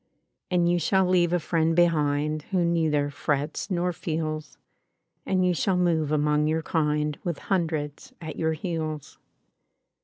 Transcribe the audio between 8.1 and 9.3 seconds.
at your heels.